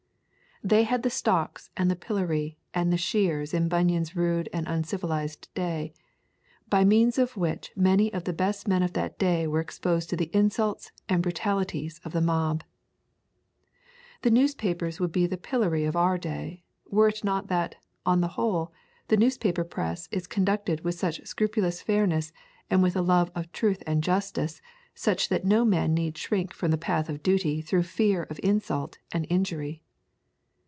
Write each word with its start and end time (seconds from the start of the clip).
They 0.63 0.83
had 0.83 1.01
the 1.01 1.09
stocks 1.09 1.71
and 1.75 1.89
the 1.89 1.95
pillory 1.95 2.59
and 2.71 2.93
the 2.93 2.97
shears 2.97 3.51
in 3.51 3.67
Bunyan's 3.67 4.15
rude 4.15 4.47
and 4.53 4.67
uncivilised 4.67 5.51
day, 5.55 5.91
by 6.69 6.85
means 6.85 7.17
of 7.17 7.35
which 7.35 7.71
many 7.75 8.13
of 8.13 8.25
the 8.25 8.31
best 8.31 8.67
men 8.67 8.83
of 8.83 8.93
that 8.93 9.17
day 9.17 9.47
were 9.47 9.59
exposed 9.59 10.07
to 10.11 10.15
the 10.15 10.29
insults 10.35 10.91
and 11.09 11.23
brutalities 11.23 11.99
of 12.05 12.11
the 12.13 12.21
mob. 12.21 12.63
The 14.21 14.29
newspapers 14.29 14.99
would 14.99 15.11
be 15.11 15.25
the 15.25 15.35
pillory 15.35 15.83
of 15.83 15.95
our 15.95 16.19
day, 16.19 16.63
were 16.85 17.07
it 17.07 17.23
not 17.23 17.47
that, 17.47 17.73
on 18.05 18.21
the 18.21 18.27
whole, 18.37 18.71
the 19.07 19.17
newspaper 19.17 19.63
press 19.63 20.07
is 20.11 20.27
conducted 20.27 20.81
with 20.83 20.93
such 20.93 21.25
scrupulous 21.25 21.81
fairness 21.81 22.31
and 22.69 22.83
with 22.83 22.95
a 22.95 23.01
love 23.01 23.31
of 23.33 23.51
truth 23.51 23.81
and 23.87 24.03
justice 24.03 24.61
such 24.93 25.27
that 25.29 25.43
no 25.43 25.65
man 25.65 25.95
need 25.95 26.15
shrink 26.19 26.53
from 26.53 26.69
the 26.69 26.77
path 26.77 27.09
of 27.09 27.23
duty 27.23 27.61
through 27.61 27.81
fear 27.81 28.27
of 28.29 28.39
insult 28.43 28.99
and 29.11 29.25
injury. 29.27 29.81